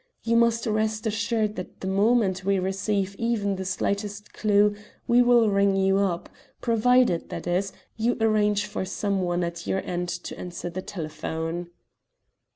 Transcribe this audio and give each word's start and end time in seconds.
You 0.23 0.35
must 0.35 0.65
rest 0.65 1.05
assured 1.05 1.57
that 1.57 1.81
the 1.81 1.87
moment 1.87 2.43
we 2.43 2.57
receive 2.57 3.15
even 3.19 3.55
the 3.55 3.65
slightest 3.65 4.33
clue 4.33 4.75
we 5.07 5.21
will 5.21 5.51
ring 5.51 5.75
you 5.75 5.99
up, 5.99 6.27
provided, 6.59 7.29
that 7.29 7.45
is, 7.45 7.71
you 7.97 8.17
arrange 8.19 8.65
for 8.65 8.83
someone 8.83 9.43
at 9.43 9.67
your 9.67 9.83
end 9.85 10.09
to 10.09 10.35
answer 10.39 10.71
the 10.71 10.81
telephone." 10.81 11.69